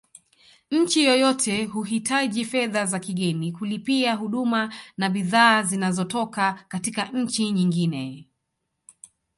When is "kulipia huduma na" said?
3.51-5.09